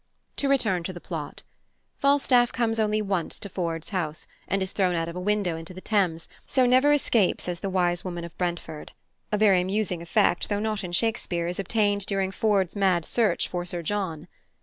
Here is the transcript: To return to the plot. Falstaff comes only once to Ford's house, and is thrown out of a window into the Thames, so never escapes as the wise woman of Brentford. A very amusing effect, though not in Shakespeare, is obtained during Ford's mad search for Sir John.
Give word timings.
To 0.37 0.49
return 0.49 0.81
to 0.85 0.93
the 0.93 0.99
plot. 0.99 1.43
Falstaff 1.99 2.51
comes 2.51 2.79
only 2.79 3.03
once 3.03 3.37
to 3.37 3.49
Ford's 3.49 3.89
house, 3.89 4.25
and 4.47 4.63
is 4.63 4.71
thrown 4.71 4.95
out 4.95 5.07
of 5.07 5.15
a 5.15 5.19
window 5.19 5.55
into 5.55 5.75
the 5.75 5.79
Thames, 5.79 6.27
so 6.47 6.65
never 6.65 6.91
escapes 6.91 7.47
as 7.47 7.59
the 7.59 7.69
wise 7.69 8.03
woman 8.03 8.23
of 8.23 8.35
Brentford. 8.35 8.93
A 9.31 9.37
very 9.37 9.61
amusing 9.61 10.01
effect, 10.01 10.49
though 10.49 10.59
not 10.59 10.83
in 10.83 10.91
Shakespeare, 10.91 11.45
is 11.45 11.59
obtained 11.59 12.07
during 12.07 12.31
Ford's 12.31 12.75
mad 12.75 13.05
search 13.05 13.47
for 13.47 13.63
Sir 13.63 13.83
John. 13.83 14.27